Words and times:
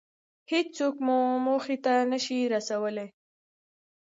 هېڅوک 0.51 0.95
مو 1.05 1.17
موخې 1.45 1.77
ته 1.85 1.93
نشي 2.11 2.39
رسولی. 2.53 3.07